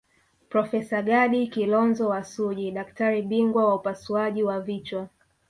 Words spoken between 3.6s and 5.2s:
wa upasuaji wa vichwa